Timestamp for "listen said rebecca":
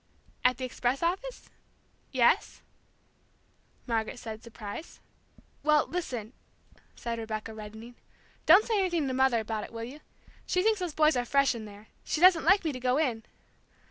5.85-7.53